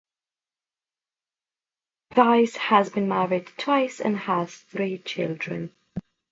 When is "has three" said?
4.17-4.97